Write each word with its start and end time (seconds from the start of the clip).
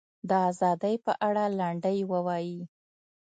د 0.29 0.31
ازادۍ 0.49 0.95
په 1.05 1.11
اړه 1.27 1.43
لنډۍ 1.59 1.99
ووایي. 2.11 2.61